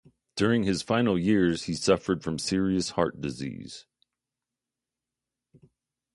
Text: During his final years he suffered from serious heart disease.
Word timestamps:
During 0.35 0.63
his 0.63 0.81
final 0.81 1.15
years 1.15 1.65
he 1.65 1.75
suffered 1.75 2.23
from 2.23 2.39
serious 2.39 2.89
heart 2.89 3.21
disease. 3.21 3.85